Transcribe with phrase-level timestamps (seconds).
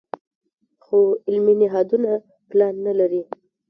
[0.83, 2.11] خو علمي نهادونه
[2.49, 3.23] پلان نه لري.